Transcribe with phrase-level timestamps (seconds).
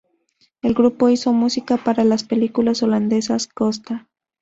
[0.63, 4.09] El grupo hizo música para las películas holandesas "Costa!